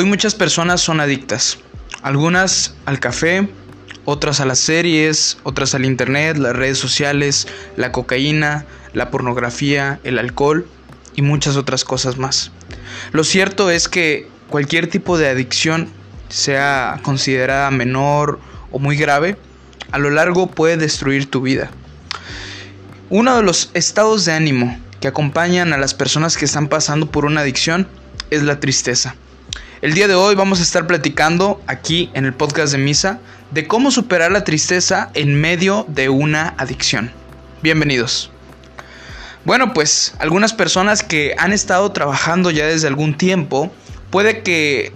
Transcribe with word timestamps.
Hoy 0.00 0.06
muchas 0.06 0.34
personas 0.34 0.80
son 0.80 0.98
adictas, 0.98 1.58
algunas 2.00 2.74
al 2.86 3.00
café, 3.00 3.50
otras 4.06 4.40
a 4.40 4.46
las 4.46 4.58
series, 4.58 5.36
otras 5.42 5.74
al 5.74 5.84
internet, 5.84 6.38
las 6.38 6.56
redes 6.56 6.78
sociales, 6.78 7.46
la 7.76 7.92
cocaína, 7.92 8.64
la 8.94 9.10
pornografía, 9.10 10.00
el 10.02 10.18
alcohol 10.18 10.66
y 11.16 11.20
muchas 11.20 11.56
otras 11.56 11.84
cosas 11.84 12.16
más. 12.16 12.50
Lo 13.12 13.24
cierto 13.24 13.70
es 13.70 13.90
que 13.90 14.26
cualquier 14.48 14.86
tipo 14.86 15.18
de 15.18 15.28
adicción, 15.28 15.90
sea 16.30 17.00
considerada 17.02 17.70
menor 17.70 18.40
o 18.70 18.78
muy 18.78 18.96
grave, 18.96 19.36
a 19.92 19.98
lo 19.98 20.08
largo 20.08 20.46
puede 20.46 20.78
destruir 20.78 21.30
tu 21.30 21.42
vida. 21.42 21.72
Uno 23.10 23.36
de 23.36 23.42
los 23.42 23.70
estados 23.74 24.24
de 24.24 24.32
ánimo 24.32 24.80
que 24.98 25.08
acompañan 25.08 25.74
a 25.74 25.76
las 25.76 25.92
personas 25.92 26.38
que 26.38 26.46
están 26.46 26.68
pasando 26.68 27.10
por 27.10 27.26
una 27.26 27.42
adicción 27.42 27.86
es 28.30 28.42
la 28.44 28.60
tristeza. 28.60 29.14
El 29.82 29.94
día 29.94 30.08
de 30.08 30.14
hoy 30.14 30.34
vamos 30.34 30.60
a 30.60 30.62
estar 30.62 30.86
platicando 30.86 31.58
aquí 31.66 32.10
en 32.12 32.26
el 32.26 32.34
podcast 32.34 32.72
de 32.72 32.76
Misa 32.76 33.18
de 33.50 33.66
cómo 33.66 33.90
superar 33.90 34.30
la 34.30 34.44
tristeza 34.44 35.10
en 35.14 35.40
medio 35.40 35.86
de 35.88 36.10
una 36.10 36.52
adicción. 36.58 37.10
Bienvenidos. 37.62 38.30
Bueno, 39.46 39.72
pues 39.72 40.12
algunas 40.18 40.52
personas 40.52 41.02
que 41.02 41.34
han 41.38 41.54
estado 41.54 41.92
trabajando 41.92 42.50
ya 42.50 42.66
desde 42.66 42.88
algún 42.88 43.16
tiempo 43.16 43.72
puede 44.10 44.42
que 44.42 44.92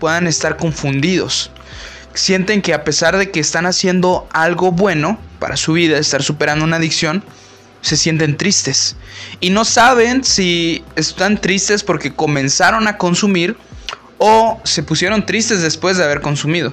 puedan 0.00 0.26
estar 0.26 0.56
confundidos. 0.56 1.52
Sienten 2.12 2.60
que 2.60 2.74
a 2.74 2.82
pesar 2.82 3.18
de 3.18 3.30
que 3.30 3.38
están 3.38 3.66
haciendo 3.66 4.26
algo 4.32 4.72
bueno 4.72 5.16
para 5.38 5.56
su 5.56 5.74
vida, 5.74 5.96
estar 5.96 6.24
superando 6.24 6.64
una 6.64 6.78
adicción, 6.78 7.22
se 7.82 7.96
sienten 7.96 8.36
tristes. 8.36 8.96
Y 9.38 9.50
no 9.50 9.64
saben 9.64 10.24
si 10.24 10.82
están 10.96 11.40
tristes 11.40 11.84
porque 11.84 12.12
comenzaron 12.12 12.88
a 12.88 12.98
consumir 12.98 13.56
o 14.18 14.60
se 14.64 14.82
pusieron 14.82 15.24
tristes 15.24 15.62
después 15.62 15.96
de 15.96 16.04
haber 16.04 16.20
consumido. 16.20 16.72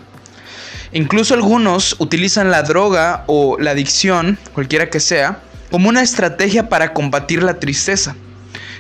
Incluso 0.92 1.34
algunos 1.34 1.96
utilizan 2.00 2.52
la 2.52 2.64
droga 2.64 3.24
o 3.28 3.58
la 3.60 3.72
adicción, 3.72 4.38
cualquiera 4.54 4.90
que 4.90 5.00
sea, 5.00 5.40
como 5.72 5.90
una 5.90 6.02
estrategia 6.02 6.70
para 6.70 6.94
combatir 6.94 7.44
la 7.44 7.60
tristeza. 7.60 8.16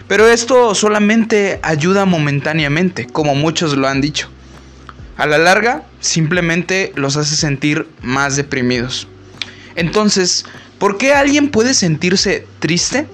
Pero 0.07 0.27
esto 0.27 0.75
solamente 0.75 1.59
ayuda 1.63 2.05
momentáneamente, 2.05 3.07
como 3.07 3.35
muchos 3.35 3.75
lo 3.75 3.87
han 3.87 4.01
dicho. 4.01 4.29
A 5.17 5.25
la 5.25 5.37
larga, 5.37 5.83
simplemente 5.99 6.91
los 6.95 7.17
hace 7.17 7.35
sentir 7.35 7.87
más 8.01 8.35
deprimidos. 8.35 9.07
Entonces, 9.75 10.45
¿por 10.77 10.97
qué 10.97 11.13
alguien 11.13 11.49
puede 11.49 11.73
sentirse 11.73 12.45
triste? 12.59 13.07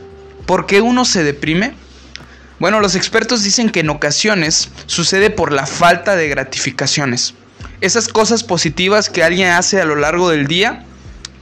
¿Por 0.45 0.65
qué 0.65 0.81
uno 0.81 1.05
se 1.05 1.23
deprime? 1.23 1.73
Bueno, 2.61 2.79
los 2.79 2.93
expertos 2.93 3.41
dicen 3.41 3.71
que 3.71 3.79
en 3.79 3.89
ocasiones 3.89 4.69
sucede 4.85 5.31
por 5.31 5.51
la 5.51 5.65
falta 5.65 6.15
de 6.15 6.29
gratificaciones. 6.29 7.33
Esas 7.81 8.07
cosas 8.07 8.43
positivas 8.43 9.09
que 9.09 9.23
alguien 9.23 9.49
hace 9.49 9.81
a 9.81 9.85
lo 9.85 9.95
largo 9.95 10.29
del 10.29 10.45
día, 10.45 10.85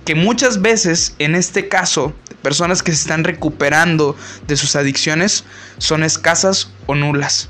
que 0.06 0.16
muchas 0.16 0.62
veces, 0.62 1.16
en 1.20 1.36
este 1.36 1.68
caso, 1.68 2.14
personas 2.42 2.82
que 2.84 2.94
se 2.94 3.02
están 3.02 3.26
recuperando 3.26 4.16
de 4.48 4.56
sus 4.56 4.78
adicciones, 4.78 5.44
son 5.78 6.06
escasas 6.06 6.72
o 6.86 6.96
nulas. 6.96 7.50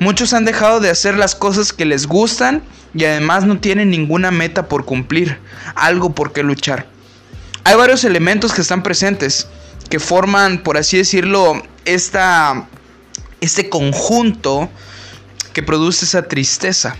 Muchos 0.00 0.32
han 0.32 0.44
dejado 0.44 0.80
de 0.80 0.90
hacer 0.90 1.16
las 1.16 1.36
cosas 1.36 1.72
que 1.72 1.84
les 1.84 2.08
gustan 2.08 2.64
y 2.94 3.04
además 3.04 3.44
no 3.44 3.60
tienen 3.60 3.90
ninguna 3.90 4.32
meta 4.32 4.66
por 4.66 4.84
cumplir, 4.84 5.38
algo 5.76 6.16
por 6.16 6.32
qué 6.32 6.42
luchar. 6.42 6.88
Hay 7.62 7.76
varios 7.76 8.02
elementos 8.02 8.52
que 8.52 8.62
están 8.62 8.82
presentes, 8.82 9.46
que 9.88 10.00
forman, 10.00 10.64
por 10.64 10.76
así 10.78 10.96
decirlo, 10.96 11.62
esta 11.84 12.66
este 13.44 13.68
conjunto 13.68 14.70
que 15.52 15.62
produce 15.62 16.04
esa 16.04 16.22
tristeza. 16.22 16.96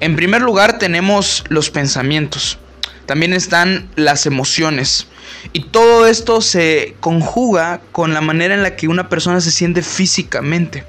En 0.00 0.16
primer 0.16 0.42
lugar 0.42 0.78
tenemos 0.78 1.44
los 1.48 1.70
pensamientos, 1.70 2.58
también 3.06 3.32
están 3.32 3.90
las 3.96 4.26
emociones 4.26 5.08
y 5.52 5.64
todo 5.64 6.06
esto 6.06 6.40
se 6.40 6.94
conjuga 7.00 7.80
con 7.92 8.14
la 8.14 8.20
manera 8.20 8.54
en 8.54 8.62
la 8.62 8.76
que 8.76 8.88
una 8.88 9.08
persona 9.08 9.40
se 9.40 9.50
siente 9.50 9.82
físicamente. 9.82 10.84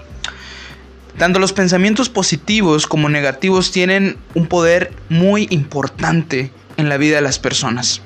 Tanto 1.18 1.40
los 1.40 1.54
pensamientos 1.54 2.10
positivos 2.10 2.88
como 2.88 3.10
negativos 3.10 3.72
tienen 3.72 4.18
un 4.34 4.48
poder 4.48 4.94
muy 5.10 5.48
importante 5.50 6.52
en 6.78 6.88
la 6.88 6.98
vida 6.98 7.16
de 7.16 7.22
las 7.22 7.38
personas. 7.38 8.02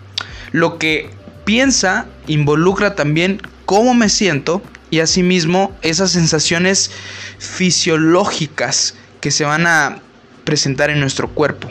Lo 0.51 0.79
que 0.79 1.09
piensa 1.43 2.07
involucra 2.27 2.95
también 2.95 3.41
cómo 3.65 3.93
me 3.93 4.09
siento 4.09 4.61
y 4.89 4.99
asimismo 4.99 5.75
esas 5.81 6.11
sensaciones 6.11 6.91
fisiológicas 7.39 8.95
que 9.21 9.31
se 9.31 9.43
van 9.43 9.67
a 9.67 9.99
presentar 10.43 10.89
en 10.89 10.99
nuestro 10.99 11.29
cuerpo. 11.29 11.69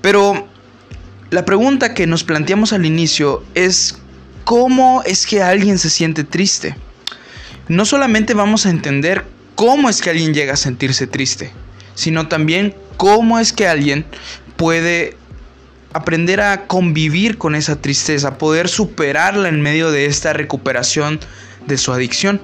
Pero 0.00 0.46
la 1.30 1.44
pregunta 1.44 1.94
que 1.94 2.06
nos 2.06 2.24
planteamos 2.24 2.72
al 2.72 2.84
inicio 2.84 3.42
es 3.54 3.96
¿cómo 4.44 5.02
es 5.04 5.26
que 5.26 5.42
alguien 5.42 5.78
se 5.78 5.90
siente 5.90 6.24
triste? 6.24 6.76
No 7.68 7.84
solamente 7.84 8.34
vamos 8.34 8.66
a 8.66 8.70
entender 8.70 9.24
cómo 9.54 9.88
es 9.88 10.02
que 10.02 10.10
alguien 10.10 10.34
llega 10.34 10.54
a 10.54 10.56
sentirse 10.56 11.06
triste, 11.06 11.52
sino 11.94 12.28
también 12.28 12.74
cómo 12.96 13.38
es 13.38 13.52
que 13.52 13.66
alguien 13.66 14.04
puede 14.56 15.16
aprender 15.92 16.40
a 16.40 16.66
convivir 16.66 17.38
con 17.38 17.54
esa 17.54 17.80
tristeza, 17.80 18.38
poder 18.38 18.68
superarla 18.68 19.48
en 19.48 19.60
medio 19.60 19.90
de 19.90 20.06
esta 20.06 20.32
recuperación 20.32 21.20
de 21.66 21.78
su 21.78 21.92
adicción. 21.92 22.40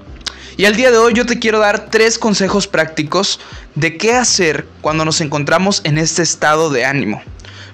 Y 0.57 0.65
al 0.65 0.77
día 0.77 0.91
de 0.91 0.99
hoy 0.99 1.15
yo 1.15 1.25
te 1.25 1.39
quiero 1.39 1.61
dar 1.61 1.89
tres 1.91 2.19
consejos 2.19 2.67
prácticos 2.67 3.39
de 3.75 3.97
qué 3.97 4.15
hacer 4.15 4.67
cuando 4.81 5.05
nos 5.05 5.21
encontramos 5.21 5.81
en 5.85 5.99
este 5.99 6.23
estado 6.23 6.71
de 6.71 6.85
ánimo. 6.85 7.23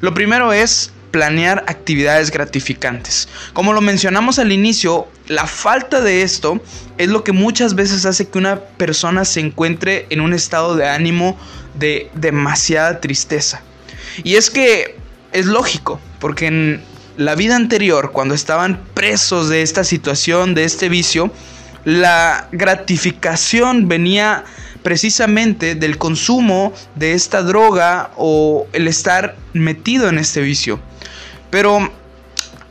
Lo 0.01 0.13
primero 0.13 0.53
es 0.53 0.93
planear 1.11 1.65
actividades 1.69 2.31
gratificantes. 2.31 3.29
Como 3.53 3.73
lo 3.73 3.81
mencionamos 3.81 4.39
al 4.39 4.51
inicio, 4.51 5.09
la 5.29 5.47
falta 5.47 6.01
de 6.01 6.23
esto 6.23 6.61
es 6.99 7.09
lo 7.09 7.23
que 7.23 7.31
muchas 7.31 7.75
veces 7.75 8.05
hace 8.05 8.29
que 8.29 8.37
una 8.37 8.61
persona 8.61 9.25
se 9.25 9.41
encuentre 9.41 10.07
en 10.11 10.21
un 10.21 10.35
estado 10.35 10.75
de 10.75 10.89
ánimo 10.89 11.39
de 11.79 12.11
demasiada 12.15 13.01
tristeza. 13.01 13.63
Y 14.25 14.35
es 14.35 14.51
que 14.51 14.97
es 15.33 15.47
lógico, 15.47 16.01
porque 16.19 16.49
en 16.49 16.85
la 17.17 17.35
vida 17.35 17.57
anterior, 17.57 18.13
cuando 18.13 18.35
estaban 18.35 18.81
presos 18.95 19.49
de 19.49 19.63
esta 19.63 19.85
situación, 19.85 20.55
de 20.55 20.65
este 20.65 20.89
vicio, 20.89 21.31
la 21.85 22.49
gratificación 22.53 23.89
venía 23.89 24.45
precisamente 24.83 25.75
del 25.75 25.97
consumo 25.97 26.73
de 26.95 27.13
esta 27.13 27.43
droga 27.43 28.11
o 28.17 28.67
el 28.73 28.89
estar 28.89 29.37
metido 29.53 30.09
en 30.09 30.19
este 30.19 30.41
vicio. 30.41 30.81
Pero 31.51 31.91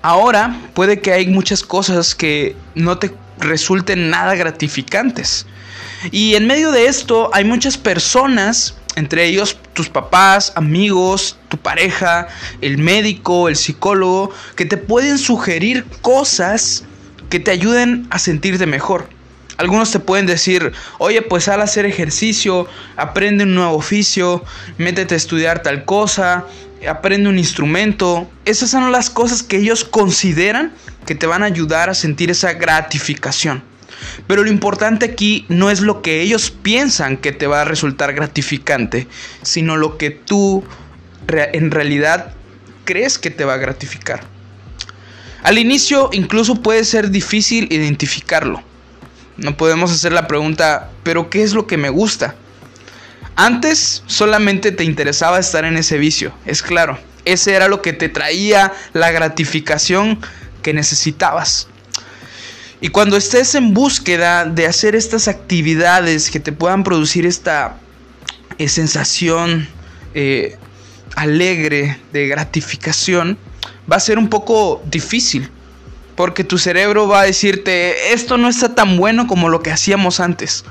ahora 0.01 0.59
puede 0.73 0.99
que 0.99 1.13
hay 1.13 1.27
muchas 1.27 1.63
cosas 1.63 2.13
que 2.13 2.55
no 2.75 2.97
te 2.97 3.13
resulten 3.39 4.09
nada 4.09 4.35
gratificantes. 4.35 5.45
Y 6.11 6.35
en 6.35 6.47
medio 6.47 6.71
de 6.71 6.87
esto 6.87 7.29
hay 7.33 7.45
muchas 7.45 7.77
personas 7.77 8.75
entre 8.95 9.25
ellos 9.25 9.57
tus 9.73 9.89
papás, 9.89 10.53
amigos, 10.55 11.37
tu 11.49 11.57
pareja, 11.57 12.27
el 12.61 12.77
médico, 12.77 13.49
el 13.49 13.55
psicólogo, 13.55 14.31
que 14.55 14.65
te 14.65 14.77
pueden 14.77 15.17
sugerir 15.17 15.85
cosas 16.01 16.83
que 17.29 17.39
te 17.39 17.51
ayuden 17.51 18.07
a 18.09 18.19
sentirte 18.19 18.65
mejor. 18.65 19.09
Algunos 19.57 19.91
te 19.91 19.99
pueden 19.99 20.25
decir, 20.25 20.71
oye, 20.97 21.21
pues 21.21 21.47
al 21.47 21.61
hacer 21.61 21.85
ejercicio, 21.85 22.67
aprende 22.97 23.43
un 23.43 23.55
nuevo 23.55 23.73
oficio, 23.73 24.43
métete 24.77 25.13
a 25.13 25.17
estudiar 25.17 25.61
tal 25.61 25.85
cosa, 25.85 26.45
aprende 26.87 27.29
un 27.29 27.37
instrumento. 27.37 28.29
Esas 28.45 28.71
son 28.71 28.91
las 28.91 29.09
cosas 29.09 29.43
que 29.43 29.57
ellos 29.57 29.83
consideran 29.83 30.73
que 31.05 31.15
te 31.15 31.27
van 31.27 31.43
a 31.43 31.47
ayudar 31.47 31.89
a 31.89 31.93
sentir 31.93 32.31
esa 32.31 32.53
gratificación. 32.53 33.63
Pero 34.28 34.44
lo 34.44 34.50
importante 34.50 35.05
aquí 35.05 35.46
no 35.50 35.70
es 35.70 35.82
lo 35.82 36.02
que 36.02 36.22
ellos 36.22 36.52
piensan 36.52 37.17
que 37.17 37.32
te 37.32 37.47
va 37.47 37.61
a 37.61 37.66
resultar 37.66 38.14
gratificante, 38.14 39.08
sino 39.41 39.78
lo 39.78 39.97
que 39.97 40.11
tú 40.11 40.64
en 41.28 41.72
realidad 41.72 42.34
crees 42.85 43.17
que 43.17 43.29
te 43.29 43.46
va 43.46 43.53
a 43.55 43.58
gratificar. 43.58 44.23
Al 45.44 45.58
inicio 45.58 46.09
incluso 46.14 46.61
puede 46.61 46.85
ser 46.85 47.09
difícil 47.09 47.67
identificarlo. 47.72 48.61
No 49.38 49.58
podemos 49.58 49.91
hacer 49.91 50.14
la 50.14 50.28
pregunta, 50.28 50.90
pero 51.03 51.29
¿qué 51.29 51.44
es 51.44 51.53
lo 51.53 51.67
que 51.67 51.78
me 51.78 51.90
gusta? 51.90 52.35
Antes 53.35 54.03
solamente 54.06 54.72
te 54.72 54.84
interesaba 54.84 55.40
estar 55.40 55.66
en 55.66 55.76
ese 55.76 55.97
vicio, 55.97 56.34
es 56.46 56.61
claro. 56.61 56.99
Ese 57.26 57.53
era 57.53 57.67
lo 57.67 57.82
que 57.82 57.94
te 57.94 58.09
traía 58.09 58.73
la 58.94 59.11
gratificación 59.11 60.20
que 60.61 60.73
necesitabas. 60.73 61.67
Y 62.84 62.90
cuando 62.90 63.16
estés 63.16 63.56
en 63.56 63.74
búsqueda 63.74 64.44
de 64.44 64.68
hacer 64.68 64.94
estas 64.94 65.30
actividades 65.30 66.30
que 66.30 66.41
te 66.41 66.52
puedan 66.52 66.84
producir 66.84 67.26
esta 67.26 67.78
eh, 68.58 68.68
sensación 68.68 69.70
eh, 70.14 70.58
alegre 71.16 71.97
de 72.12 72.28
gratificación, 72.28 73.38
va 73.90 73.96
a 73.96 74.02
ser 74.02 74.18
un 74.18 74.28
poco 74.28 74.84
difícil. 74.85 75.50
Porque 76.18 76.44
tu 76.44 76.58
cerebro 76.58 77.08
va 77.08 77.22
a 77.22 77.24
decirte, 77.24 78.12
esto 78.12 78.38
no 78.38 78.50
está 78.50 78.76
tan 78.76 78.97
bueno 78.97 79.28
como 79.28 79.47
lo 79.47 79.64
que 79.64 79.72
hacíamos 79.72 80.20
antes. 80.20 80.66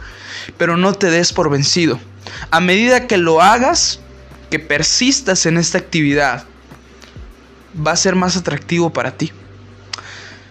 Pero 0.59 0.77
no 0.77 0.93
te 0.93 1.11
des 1.11 1.33
por 1.33 1.49
vencido. 1.49 1.99
A 2.51 2.61
medida 2.61 3.07
que 3.07 3.17
lo 3.17 3.41
hagas, 3.41 4.01
que 4.51 4.59
persistas 4.59 5.47
en 5.47 5.57
esta 5.57 5.79
actividad, 5.79 6.45
va 7.75 7.93
a 7.93 7.97
ser 7.97 8.17
más 8.17 8.37
atractivo 8.37 8.93
para 8.93 9.17
ti. 9.17 9.33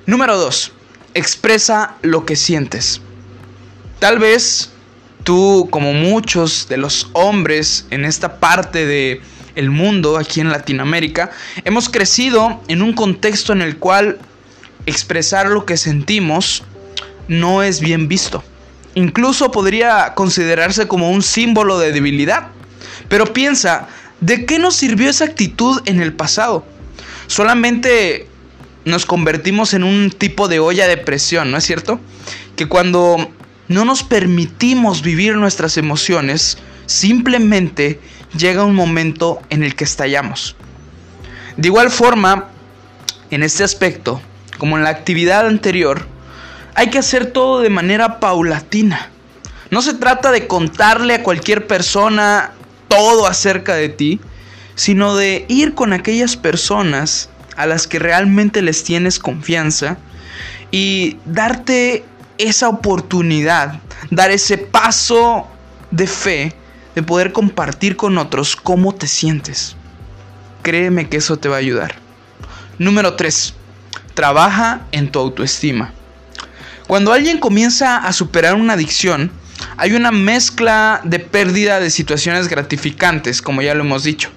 Número 0.08 0.40
2. 0.40 0.72
Expresa 1.13 1.96
lo 2.02 2.25
que 2.25 2.36
sientes. 2.36 3.02
Tal 4.00 4.18
vez 4.18 4.72
tú, 5.24 5.68
como 5.69 5.94
muchos 5.94 6.68
de 6.69 6.78
los 6.78 7.10
hombres 7.13 7.86
en 7.90 8.06
esta 8.06 8.40
parte 8.40 8.86
de 8.86 9.22
el 9.56 9.69
mundo 9.69 10.18
aquí 10.18 10.40
en 10.40 10.50
Latinoamérica, 10.50 11.31
hemos 11.66 11.90
crecido 11.90 12.62
en 12.68 12.81
un 12.81 12.94
contexto 12.94 13.52
en 13.52 13.62
el 13.62 13.78
cual 13.78 14.19
expresar 14.86 15.48
lo 15.48 15.66
que 15.66 15.78
sentimos 15.78 16.63
no 17.28 17.62
es 17.62 17.81
bien 17.81 18.08
visto. 18.08 18.44
Incluso 18.96 19.52
podría 19.52 20.13
considerarse 20.16 20.88
como 20.88 21.12
un 21.12 21.22
símbolo 21.22 21.78
de 21.80 21.92
debilidad. 21.92 22.48
Pero 23.10 23.25
piensa, 23.34 23.88
¿de 24.22 24.46
qué 24.46 24.60
nos 24.60 24.75
sirvió 24.75 25.10
esa 25.10 25.25
actitud 25.25 25.81
en 25.86 26.02
el 26.02 26.13
pasado? 26.13 26.66
Solamente 27.28 28.28
nos 28.86 29.06
convertimos 29.06 29.74
en 29.74 29.83
un 29.83 30.12
tipo 30.12 30.48
de 30.48 30.60
olla 30.60 30.88
de 30.88 30.98
presión, 30.98 31.51
¿no 31.51 31.57
es 31.57 31.66
cierto? 31.66 32.00
Que 32.56 32.68
cuando 32.68 33.31
no 33.68 33.86
nos 33.86 34.04
permitimos 34.04 35.01
vivir 35.01 35.36
nuestras 35.36 35.78
emociones, 35.78 36.57
simplemente 36.86 38.00
llega 38.38 38.66
un 38.66 38.75
momento 38.75 39.39
en 39.50 39.63
el 39.63 39.75
que 39.75 39.83
estallamos. 39.83 40.56
De 41.57 41.68
igual 41.68 41.92
forma, 41.92 42.50
en 43.30 43.44
este 43.44 43.63
aspecto, 43.63 44.22
como 44.57 44.78
en 44.78 44.84
la 44.84 44.89
actividad 44.89 45.48
anterior, 45.48 46.06
hay 46.75 46.89
que 46.89 47.00
hacer 47.00 47.27
todo 47.27 47.62
de 47.62 47.69
manera 47.69 48.19
paulatina. 48.19 49.10
No 49.69 49.81
se 49.81 49.94
trata 49.94 50.31
de 50.31 50.48
contarle 50.48 51.16
a 51.16 51.24
cualquier 51.24 51.68
persona 51.68 52.51
todo 52.88 53.27
acerca 53.27 53.75
de 53.75 53.89
ti, 53.89 54.19
sino 54.75 55.16
de 55.16 55.45
ir 55.48 55.75
con 55.75 55.94
aquellas 55.94 56.36
personas 56.36 57.30
a 57.62 57.68
las 57.68 57.86
que 57.88 58.00
realmente 58.00 58.62
les 58.62 58.84
tienes 58.84 59.19
confianza 59.19 59.98
y 60.72 61.18
darte 61.25 62.04
esa 62.40 62.69
oportunidad, 62.69 63.80
dar 64.10 64.31
ese 64.31 64.58
paso 64.58 65.48
de 65.92 66.08
fe 66.08 66.56
de 66.96 67.04
poder 67.04 67.31
compartir 67.31 67.96
con 67.96 68.18
otros 68.18 68.56
cómo 68.56 68.96
te 68.96 69.06
sientes. 69.06 69.75
Créeme 70.63 71.08
que 71.08 71.18
eso 71.18 71.38
te 71.38 71.50
va 71.50 71.58
a 71.58 71.60
ayudar. 71.60 71.96
Número 72.80 73.16
3. 73.16 73.54
Trabaja 74.16 74.81
en 74.92 75.12
tu 75.12 75.19
autoestima. 75.19 75.94
Cuando 76.88 77.13
alguien 77.13 77.40
comienza 77.40 77.98
a 77.98 78.12
superar 78.12 78.56
una 78.56 78.74
adicción, 78.74 79.31
hay 79.78 79.94
una 79.94 80.12
mezcla 80.12 81.02
de 81.04 81.19
pérdida 81.19 81.80
de 81.80 81.92
situaciones 81.92 82.48
gratificantes, 82.48 83.42
como 83.42 83.62
ya 83.62 83.75
lo 83.75 83.84
hemos 83.84 84.04
dicho. 84.04 84.30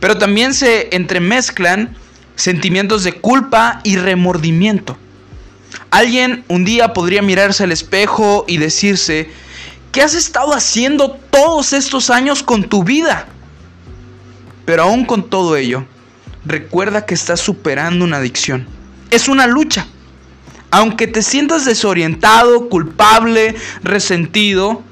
Pero 0.00 0.18
también 0.18 0.52
se 0.52 0.94
entremezclan 0.94 1.96
sentimientos 2.38 3.02
de 3.02 3.14
culpa 3.14 3.80
y 3.82 3.96
remordimiento. 3.96 4.96
Alguien 5.90 6.44
un 6.48 6.64
día 6.64 6.94
podría 6.94 7.20
mirarse 7.20 7.64
al 7.64 7.72
espejo 7.72 8.44
y 8.46 8.58
decirse, 8.58 9.28
¿qué 9.90 10.02
has 10.02 10.14
estado 10.14 10.54
haciendo 10.54 11.10
todos 11.30 11.72
estos 11.72 12.10
años 12.10 12.44
con 12.44 12.64
tu 12.64 12.84
vida? 12.84 13.26
Pero 14.64 14.84
aún 14.84 15.04
con 15.04 15.28
todo 15.28 15.56
ello, 15.56 15.84
recuerda 16.44 17.06
que 17.06 17.14
estás 17.14 17.40
superando 17.40 18.04
una 18.04 18.18
adicción. 18.18 18.68
Es 19.10 19.28
una 19.28 19.48
lucha. 19.48 19.86
Aunque 20.70 21.08
te 21.08 21.22
sientas 21.22 21.64
desorientado, 21.64 22.68
culpable, 22.68 23.56
resentido, 23.82 24.82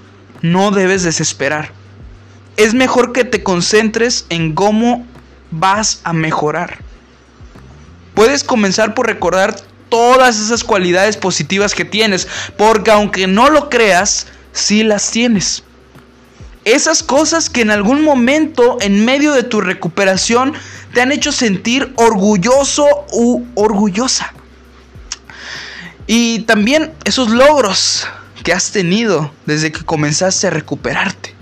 no 0.43 0.73
debes 0.73 1.05
desesperar. 1.05 1.71
Es 2.57 2.75
mejor 2.75 3.13
que 3.13 3.25
te 3.25 3.45
concentres 3.45 4.27
en 4.31 4.55
cómo 4.55 5.07
vas 5.53 6.01
a 6.03 6.13
mejorar. 6.13 6.79
Puedes 8.17 8.45
comenzar 8.45 8.95
por 8.95 9.07
recordar 9.07 9.55
todas 9.91 10.41
esas 10.41 10.65
cualidades 10.65 11.19
positivas 11.19 11.75
que 11.75 11.85
tienes, 11.85 12.27
porque 12.57 12.91
aunque 12.91 13.27
no 13.27 13.51
lo 13.51 13.69
creas, 13.69 14.27
sí 14.53 14.83
las 14.83 15.11
tienes. 15.11 15.65
Esas 16.65 17.03
cosas 17.03 17.51
que 17.51 17.61
en 17.61 17.71
algún 17.71 18.03
momento 18.03 18.79
en 18.81 19.05
medio 19.05 19.35
de 19.35 19.43
tu 19.43 19.61
recuperación 19.61 20.55
te 20.95 21.03
han 21.03 21.13
hecho 21.13 21.31
sentir 21.31 21.93
orgulloso 21.97 22.87
u 23.13 23.45
orgullosa. 23.55 24.33
Y 26.07 26.39
también 26.41 26.95
esos 27.05 27.29
logros 27.29 28.09
que 28.45 28.55
has 28.55 28.73
tenido 28.73 29.31
desde 29.45 29.71
que 29.73 29.85
comenzaste 29.85 30.47
a 30.47 30.51
recuperarte. 30.51 31.35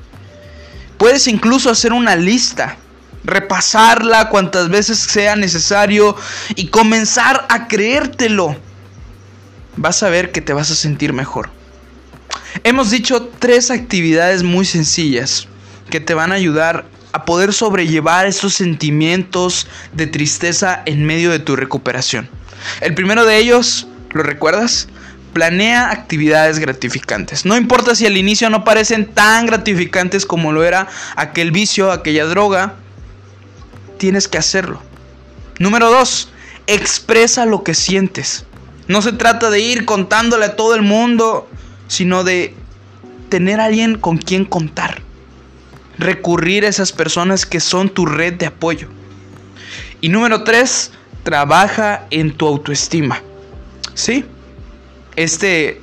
Puedes 0.99 1.29
incluso 1.29 1.71
hacer 1.71 1.93
una 1.93 2.17
lista, 2.17 2.79
repasarla 3.25 4.29
cuantas 4.29 4.69
veces 4.69 4.99
sea 4.99 5.37
necesario 5.37 6.17
y 6.55 6.69
comenzar 6.69 7.47
a 7.49 7.67
creértelo. 7.69 8.56
Vas 9.76 10.03
a 10.03 10.09
ver 10.09 10.31
que 10.31 10.41
te 10.41 10.53
vas 10.53 10.71
a 10.71 10.75
sentir 10.75 11.12
mejor. 11.12 11.50
Hemos 12.62 12.91
dicho 12.91 13.31
tres 13.38 13.71
actividades 13.71 14.43
muy 14.43 14.65
sencillas 14.65 15.49
que 15.91 16.00
te 16.00 16.15
van 16.15 16.32
a 16.32 16.37
ayudar 16.37 16.85
a 17.12 17.25
poder 17.25 17.53
sobrellevar 17.53 18.26
esos 18.26 18.55
sentimientos 18.55 19.67
de 19.93 20.06
tristeza 20.06 20.82
en 20.87 21.05
medio 21.05 21.31
de 21.31 21.38
tu 21.38 21.56
recuperación. 21.56 22.29
El 22.81 22.94
primero 22.94 23.25
de 23.25 23.38
ellos 23.38 23.87
¿Lo 24.15 24.23
recuerdas? 24.23 24.87
Planea 25.32 25.91
actividades 25.91 26.61
gratificantes. 26.61 27.44
No 27.44 27.56
importa 27.56 27.97
si 27.97 28.06
al 28.06 28.17
inicio 28.17 28.49
no 28.49 28.62
parecen 28.62 29.06
tan 29.06 29.47
gratificantes 29.47 30.25
como 30.25 30.53
lo 30.53 30.62
era 30.62 30.87
aquel 31.17 31.50
vicio, 31.50 31.91
aquella 31.91 32.25
droga. 32.25 32.76
Tienes 33.99 34.29
que 34.29 34.38
hacerlo. 34.38 34.81
Número 35.58 35.91
dos, 35.91 36.31
expresa 36.67 37.46
lo 37.46 37.62
que 37.62 37.75
sientes. 37.75 38.44
No 38.88 39.02
se 39.02 39.12
trata 39.12 39.50
de 39.50 39.61
ir 39.61 39.85
contándole 39.85 40.46
a 40.46 40.56
todo 40.56 40.75
el 40.75 40.82
mundo, 40.82 41.49
sino 41.88 42.25
de 42.25 42.55
tener 43.29 43.61
a 43.61 43.67
alguien 43.67 43.99
con 43.99 44.19
quien 44.19 44.44
contar. 44.44 45.02
Recurrir 45.99 46.64
a 46.64 46.69
esas 46.69 46.93
personas 46.93 47.46
que 47.46 47.61
son 47.61 47.88
tu 47.88 48.05
red 48.05 48.35
de 48.35 48.46
apoyo. 48.46 48.88
Y 50.00 50.08
número 50.08 50.44
tres, 50.44 50.90
trabaja 51.23 52.06
en 52.11 52.37
tu 52.37 52.47
autoestima. 52.47 53.23
Sí, 53.94 54.25
este 55.17 55.81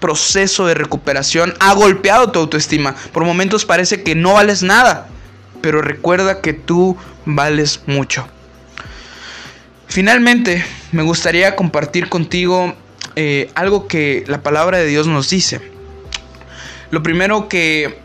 proceso 0.00 0.66
de 0.66 0.74
recuperación 0.74 1.54
ha 1.60 1.74
golpeado 1.74 2.30
tu 2.30 2.38
autoestima. 2.38 2.94
Por 3.12 3.24
momentos 3.24 3.64
parece 3.64 4.02
que 4.02 4.14
no 4.14 4.34
vales 4.34 4.62
nada, 4.62 5.08
pero 5.60 5.82
recuerda 5.82 6.40
que 6.40 6.52
tú 6.52 6.96
vales 7.24 7.82
mucho. 7.86 8.26
Finalmente, 9.88 10.64
me 10.92 11.02
gustaría 11.02 11.56
compartir 11.56 12.08
contigo 12.08 12.74
eh, 13.14 13.50
algo 13.54 13.88
que 13.88 14.24
la 14.26 14.42
palabra 14.42 14.78
de 14.78 14.86
Dios 14.86 15.06
nos 15.06 15.30
dice. 15.30 15.60
Lo 16.90 17.02
primero 17.02 17.48
que 17.48 17.98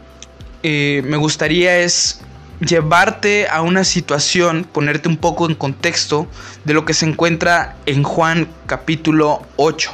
eh, 0.63 1.01
me 1.05 1.17
gustaría 1.17 1.79
es 1.79 2.21
llevarte 2.59 3.47
a 3.47 3.61
una 3.61 3.83
situación, 3.83 4.67
ponerte 4.71 5.09
un 5.09 5.17
poco 5.17 5.47
en 5.49 5.55
contexto 5.55 6.27
de 6.63 6.73
lo 6.73 6.85
que 6.85 6.93
se 6.93 7.05
encuentra 7.05 7.75
en 7.85 8.03
Juan 8.03 8.47
capítulo 8.67 9.41
8. 9.57 9.91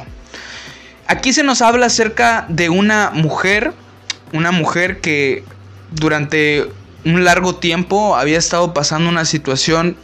Aquí 1.06 1.32
se 1.32 1.42
nos 1.42 1.62
habla 1.62 1.86
acerca 1.86 2.44
de 2.48 2.68
una 2.68 3.10
mujer, 3.10 3.72
una 4.32 4.52
mujer 4.52 5.00
que 5.00 5.42
durante 5.90 6.68
un 7.04 7.24
largo 7.24 7.54
tiempo 7.56 8.16
había 8.16 8.38
estado 8.38 8.74
pasando 8.74 9.08
una 9.08 9.24
situación 9.24 9.96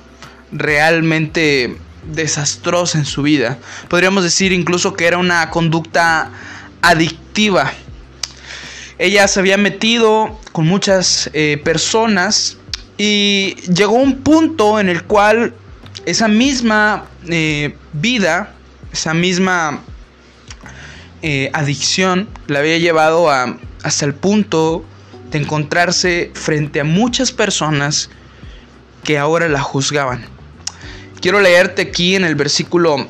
realmente 0.52 1.76
desastrosa 2.12 2.98
en 2.98 3.04
su 3.04 3.22
vida. 3.22 3.58
Podríamos 3.88 4.24
decir 4.24 4.52
incluso 4.52 4.94
que 4.94 5.06
era 5.06 5.18
una 5.18 5.50
conducta 5.50 6.30
adictiva 6.82 7.72
ella 8.98 9.26
se 9.26 9.40
había 9.40 9.56
metido 9.56 10.38
con 10.52 10.66
muchas 10.66 11.28
eh, 11.32 11.60
personas 11.64 12.58
y 12.96 13.56
llegó 13.72 13.94
un 13.94 14.18
punto 14.18 14.78
en 14.78 14.88
el 14.88 15.02
cual 15.02 15.54
esa 16.06 16.28
misma 16.28 17.06
eh, 17.28 17.76
vida, 17.92 18.54
esa 18.92 19.12
misma 19.12 19.82
eh, 21.22 21.50
adicción 21.52 22.28
la 22.46 22.60
había 22.60 22.78
llevado 22.78 23.30
a, 23.30 23.56
hasta 23.82 24.04
el 24.04 24.14
punto 24.14 24.84
de 25.34 25.40
encontrarse 25.40 26.30
frente 26.32 26.78
a 26.80 26.84
muchas 26.84 27.32
personas 27.32 28.08
que 29.02 29.18
ahora 29.18 29.48
la 29.48 29.60
juzgaban. 29.60 30.24
Quiero 31.20 31.40
leerte 31.40 31.82
aquí 31.82 32.14
en 32.14 32.24
el 32.24 32.36
versículo 32.36 33.08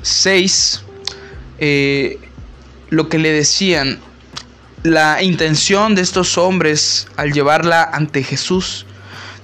6 0.00 0.82
lo 2.88 3.08
que 3.08 3.18
le 3.18 3.32
decían 3.32 4.00
la 4.82 5.22
intención 5.22 5.94
de 5.94 6.02
estos 6.02 6.38
hombres 6.38 7.06
al 7.16 7.32
llevarla 7.32 7.82
ante 7.82 8.22
Jesús. 8.22 8.86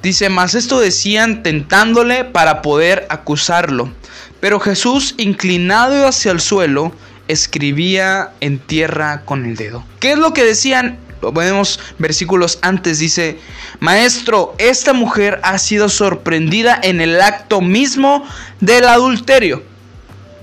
Dice, 0.03 0.31
mas 0.31 0.55
esto 0.55 0.81
decían 0.81 1.43
tentándole 1.43 2.25
para 2.25 2.63
poder 2.63 3.07
acusarlo. 3.11 3.93
Pero 4.41 4.61
Jesús, 4.61 5.15
inclinado 5.19 6.07
hacia 6.07 6.33
el 6.33 6.41
suelo, 6.41 6.95
escribía 7.29 8.33
en 8.41 8.59
tierra 8.59 9.23
con 9.27 9.45
el 9.45 9.57
dedo. 9.57 9.85
¿Qué 9.99 10.13
es 10.13 10.19
lo 10.19 10.33
que 10.33 10.45
decían? 10.45 10.99
Lo 11.21 11.33
vemos 11.33 11.79
versículos 11.99 12.59
antes, 12.63 12.99
dice, 12.99 13.39
Maestro, 13.79 14.55
esta 14.59 14.93
mujer 14.93 15.41
ha 15.43 15.59
sido 15.59 15.89
sorprendida 15.89 16.79
en 16.83 17.01
el 17.01 17.21
acto 17.21 17.61
mismo 17.61 18.25
del 18.61 18.87
adulterio. 18.87 19.63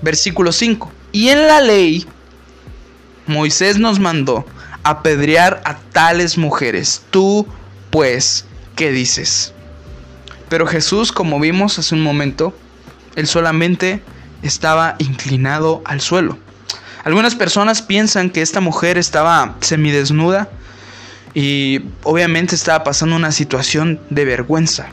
Versículo 0.02 0.52
5. 0.52 0.92
Y 1.12 1.28
en 1.30 1.46
la 1.46 1.60
ley, 1.60 2.06
Moisés 3.26 3.78
nos 3.78 3.98
mandó 3.98 4.46
apedrear 4.84 5.60
a 5.64 5.78
tales 5.78 6.38
mujeres. 6.38 7.02
Tú, 7.10 7.46
pues, 7.90 8.44
¿qué 8.76 8.92
dices? 8.92 9.52
Pero 10.48 10.66
Jesús, 10.66 11.12
como 11.12 11.40
vimos 11.40 11.78
hace 11.78 11.94
un 11.94 12.02
momento, 12.02 12.54
él 13.16 13.26
solamente 13.26 14.00
estaba 14.42 14.94
inclinado 14.98 15.82
al 15.84 16.00
suelo. 16.00 16.38
Algunas 17.04 17.34
personas 17.34 17.82
piensan 17.82 18.30
que 18.30 18.42
esta 18.42 18.60
mujer 18.60 18.98
estaba 18.98 19.56
semidesnuda 19.60 20.48
y 21.38 21.82
obviamente 22.02 22.56
estaba 22.56 22.82
pasando 22.82 23.14
una 23.14 23.30
situación 23.30 24.00
de 24.10 24.24
vergüenza. 24.24 24.88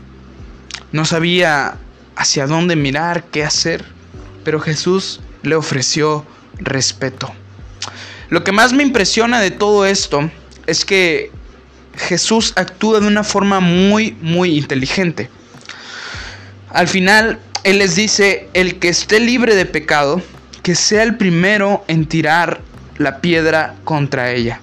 No 0.92 1.04
sabía 1.04 1.78
hacia 2.16 2.46
dónde 2.46 2.76
mirar, 2.76 3.24
qué 3.32 3.44
hacer, 3.44 3.84
pero 4.44 4.60
Jesús 4.60 5.22
le 5.42 5.56
ofreció 5.56 6.24
respeto. 6.60 7.34
Lo 8.30 8.44
que 8.44 8.52
más 8.52 8.74
me 8.74 8.84
impresiona 8.84 9.42
de 9.42 9.50
todo 9.50 9.88
esto 9.88 10.30
es 10.68 10.86
que 10.86 11.32
Jesús 11.96 12.54
actúa 12.58 13.00
de 13.00 13.08
una 13.08 13.24
forma 13.24 13.60
muy, 13.60 14.16
muy 14.22 14.56
inteligente. 14.56 15.32
Al 16.70 16.88
final, 16.88 17.40
Él 17.64 17.80
les 17.80 17.96
dice, 17.96 18.50
el 18.54 18.78
que 18.78 18.90
esté 18.90 19.20
libre 19.20 19.56
de 19.56 19.66
pecado, 19.66 20.22
que 20.62 20.76
sea 20.76 21.02
el 21.02 21.18
primero 21.18 21.84
en 21.88 22.06
tirar 22.06 22.62
la 23.00 23.20
piedra 23.20 23.74
contra 23.84 24.32
ella. 24.32 24.62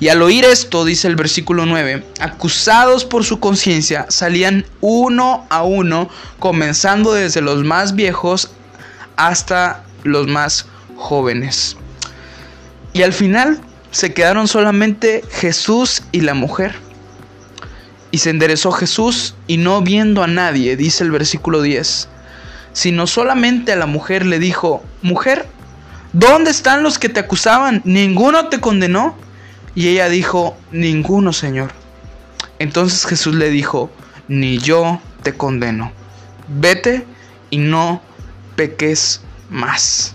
Y 0.00 0.08
al 0.08 0.22
oír 0.22 0.46
esto, 0.46 0.86
dice 0.86 1.08
el 1.08 1.16
versículo 1.16 1.66
9, 1.66 2.02
acusados 2.20 3.04
por 3.04 3.22
su 3.22 3.38
conciencia, 3.38 4.06
salían 4.08 4.64
uno 4.80 5.46
a 5.50 5.62
uno, 5.62 6.08
comenzando 6.38 7.12
desde 7.12 7.42
los 7.42 7.64
más 7.64 7.94
viejos 7.94 8.50
hasta 9.16 9.84
los 10.02 10.26
más 10.26 10.64
jóvenes. 10.96 11.76
Y 12.94 13.02
al 13.02 13.12
final 13.12 13.60
se 13.90 14.14
quedaron 14.14 14.48
solamente 14.48 15.22
Jesús 15.30 16.02
y 16.12 16.22
la 16.22 16.32
mujer. 16.32 16.74
Y 18.10 18.18
se 18.18 18.30
enderezó 18.30 18.72
Jesús 18.72 19.34
y 19.46 19.58
no 19.58 19.82
viendo 19.82 20.22
a 20.22 20.26
nadie, 20.26 20.76
dice 20.76 21.04
el 21.04 21.10
versículo 21.10 21.60
10, 21.60 22.08
sino 22.72 23.06
solamente 23.06 23.72
a 23.72 23.76
la 23.76 23.86
mujer 23.86 24.24
le 24.24 24.38
dijo, 24.38 24.82
mujer, 25.02 25.46
¿dónde 26.14 26.50
están 26.50 26.82
los 26.82 26.98
que 26.98 27.10
te 27.10 27.20
acusaban? 27.20 27.82
¿Ninguno 27.84 28.48
te 28.48 28.60
condenó? 28.60 29.14
Y 29.74 29.88
ella 29.88 30.08
dijo, 30.08 30.56
ninguno, 30.72 31.32
Señor. 31.32 31.72
Entonces 32.58 33.06
Jesús 33.06 33.34
le 33.34 33.50
dijo, 33.50 33.90
ni 34.28 34.58
yo 34.58 35.00
te 35.22 35.34
condeno. 35.34 35.92
Vete 36.48 37.06
y 37.50 37.58
no 37.58 38.02
peques 38.56 39.22
más. 39.48 40.14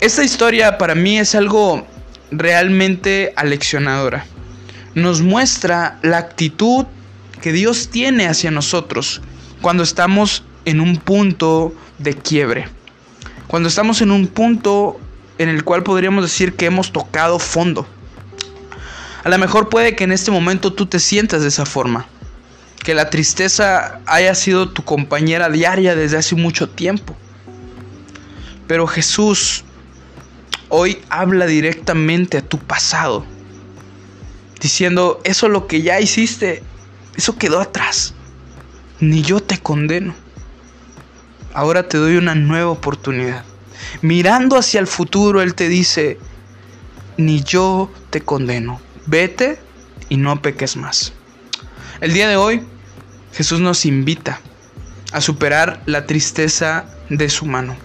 Esta 0.00 0.22
historia 0.22 0.78
para 0.78 0.94
mí 0.94 1.18
es 1.18 1.34
algo 1.34 1.86
realmente 2.30 3.32
aleccionadora. 3.36 4.24
Nos 4.94 5.22
muestra 5.22 5.98
la 6.02 6.18
actitud 6.18 6.86
que 7.40 7.52
Dios 7.52 7.88
tiene 7.88 8.28
hacia 8.28 8.50
nosotros 8.50 9.20
cuando 9.60 9.82
estamos 9.82 10.44
en 10.64 10.80
un 10.80 10.96
punto 10.96 11.74
de 11.98 12.14
quiebre. 12.14 12.68
Cuando 13.46 13.68
estamos 13.68 14.02
en 14.02 14.10
un 14.10 14.26
punto 14.26 15.00
en 15.38 15.48
el 15.48 15.64
cual 15.64 15.82
podríamos 15.82 16.22
decir 16.24 16.54
que 16.54 16.66
hemos 16.66 16.92
tocado 16.92 17.38
fondo. 17.38 17.86
A 19.24 19.28
lo 19.28 19.38
mejor 19.38 19.68
puede 19.68 19.96
que 19.96 20.04
en 20.04 20.12
este 20.12 20.30
momento 20.30 20.72
tú 20.72 20.86
te 20.86 20.98
sientas 20.98 21.42
de 21.42 21.48
esa 21.48 21.66
forma. 21.66 22.06
Que 22.82 22.94
la 22.94 23.10
tristeza 23.10 24.00
haya 24.06 24.34
sido 24.34 24.70
tu 24.70 24.84
compañera 24.84 25.50
diaria 25.50 25.94
desde 25.94 26.18
hace 26.18 26.34
mucho 26.34 26.68
tiempo. 26.68 27.16
Pero 28.66 28.86
Jesús 28.86 29.64
hoy 30.68 31.00
habla 31.08 31.46
directamente 31.46 32.38
a 32.38 32.42
tu 32.42 32.58
pasado. 32.58 33.26
Diciendo, 34.60 35.20
eso 35.24 35.48
lo 35.48 35.66
que 35.66 35.82
ya 35.82 36.00
hiciste, 36.00 36.62
eso 37.16 37.36
quedó 37.36 37.60
atrás. 37.60 38.14
Ni 39.00 39.22
yo 39.22 39.40
te 39.40 39.58
condeno 39.58 40.14
ahora 41.58 41.88
te 41.88 41.98
doy 41.98 42.16
una 42.16 42.36
nueva 42.36 42.70
oportunidad. 42.70 43.44
Mirando 44.00 44.56
hacia 44.56 44.78
el 44.78 44.86
futuro, 44.86 45.42
Él 45.42 45.54
te 45.54 45.68
dice, 45.68 46.18
ni 47.16 47.42
yo 47.42 47.90
te 48.10 48.20
condeno, 48.20 48.80
vete 49.08 49.58
y 50.08 50.16
no 50.16 50.40
peques 50.42 50.76
más. 50.76 51.12
El 52.00 52.12
día 52.12 52.28
de 52.28 52.36
hoy, 52.36 52.62
Jesús 53.32 53.60
nos 53.60 53.84
invita 53.84 54.40
a 55.12 55.20
superar 55.20 55.82
la 55.86 56.06
tristeza 56.06 56.84
de 57.08 57.28
su 57.28 57.46
mano, 57.46 57.76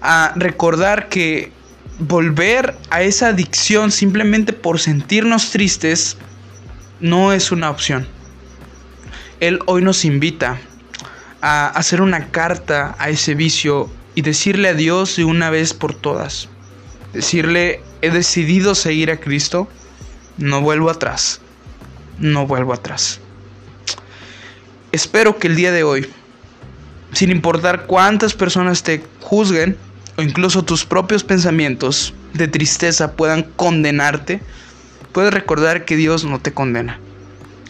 a 0.00 0.32
recordar 0.36 1.08
que 1.08 1.52
volver 1.98 2.76
a 2.90 3.02
esa 3.02 3.28
adicción 3.28 3.92
simplemente 3.92 4.52
por 4.52 4.80
sentirnos 4.80 5.50
tristes 5.50 6.16
no 7.00 7.32
es 7.32 7.52
una 7.52 7.70
opción. 7.70 8.08
Él 9.40 9.58
hoy 9.66 9.82
nos 9.82 10.04
invita 10.04 10.58
a 11.40 11.66
hacer 11.68 12.00
una 12.00 12.28
carta 12.28 12.94
a 12.98 13.10
ese 13.10 13.34
vicio 13.34 13.90
y 14.14 14.22
decirle 14.22 14.68
a 14.68 14.74
Dios 14.74 15.16
de 15.16 15.24
una 15.24 15.50
vez 15.50 15.74
por 15.74 15.94
todas. 15.94 16.48
Decirle, 17.12 17.82
he 18.00 18.10
decidido 18.10 18.74
seguir 18.74 19.10
a 19.10 19.18
Cristo, 19.18 19.68
no 20.42 20.60
vuelvo 20.60 20.90
atrás, 20.90 21.40
no 22.18 22.46
vuelvo 22.46 22.72
atrás. 22.72 23.20
Espero 24.90 25.38
que 25.38 25.46
el 25.46 25.56
día 25.56 25.70
de 25.70 25.84
hoy, 25.84 26.06
sin 27.12 27.30
importar 27.30 27.86
cuántas 27.86 28.34
personas 28.34 28.82
te 28.82 29.04
juzguen, 29.20 29.76
o 30.18 30.22
incluso 30.22 30.64
tus 30.64 30.84
propios 30.84 31.22
pensamientos 31.22 32.12
de 32.34 32.48
tristeza 32.48 33.12
puedan 33.12 33.44
condenarte, 33.44 34.42
puedes 35.12 35.32
recordar 35.32 35.84
que 35.84 35.96
Dios 35.96 36.24
no 36.24 36.40
te 36.40 36.52
condena, 36.52 36.98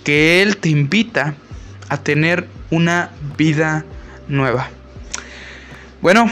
que 0.02 0.40
Él 0.40 0.56
te 0.56 0.70
invita 0.70 1.34
a 1.90 1.98
tener 1.98 2.48
una 2.70 3.10
vida 3.36 3.84
nueva. 4.28 4.70
Bueno, 6.00 6.28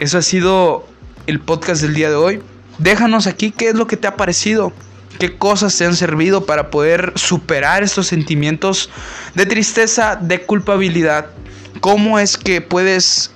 eso 0.00 0.18
ha 0.18 0.22
sido 0.22 0.88
el 1.28 1.38
podcast 1.38 1.82
del 1.82 1.94
día 1.94 2.10
de 2.10 2.16
hoy. 2.16 2.42
Déjanos 2.78 3.28
aquí 3.28 3.52
qué 3.52 3.68
es 3.68 3.74
lo 3.74 3.86
que 3.86 3.96
te 3.96 4.08
ha 4.08 4.16
parecido, 4.16 4.72
qué 5.18 5.36
cosas 5.36 5.76
te 5.76 5.84
han 5.84 5.96
servido 5.96 6.46
para 6.46 6.70
poder 6.70 7.12
superar 7.16 7.82
estos 7.82 8.06
sentimientos 8.06 8.90
de 9.34 9.46
tristeza, 9.46 10.16
de 10.16 10.42
culpabilidad. 10.42 11.26
¿Cómo 11.80 12.18
es 12.18 12.36
que 12.36 12.60
puedes 12.60 13.32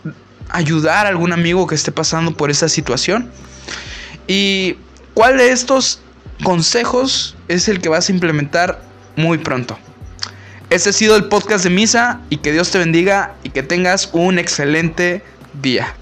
ayudar 0.51 1.07
a 1.07 1.09
algún 1.09 1.33
amigo 1.33 1.67
que 1.67 1.75
esté 1.75 1.93
pasando 1.93 2.37
por 2.37 2.51
esa 2.51 2.69
situación? 2.69 3.31
¿Y 4.27 4.77
cuál 5.15 5.39
de 5.39 5.51
estos 5.51 6.01
consejos 6.45 7.37
es 7.49 7.69
el 7.69 7.81
que 7.81 7.89
vas 7.89 8.09
a 8.09 8.13
implementar 8.13 8.83
muy 9.17 9.39
pronto? 9.39 9.79
Este 10.71 10.91
ha 10.91 10.93
sido 10.93 11.17
el 11.17 11.25
podcast 11.25 11.65
de 11.65 11.71
Misa 11.71 12.21
y 12.31 12.39
que 12.39 12.53
Dios 12.53 12.71
te 12.71 12.79
bendiga 12.79 13.35
y 13.43 13.51
que 13.51 13.63
tengas 13.63 14.09
un 14.13 14.39
excelente 14.39 15.23
día. 15.61 15.95